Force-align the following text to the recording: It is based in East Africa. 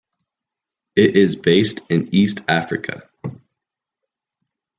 It 0.95 1.15
is 1.15 1.35
based 1.35 1.81
in 1.91 2.09
East 2.11 2.41
Africa. 2.47 3.07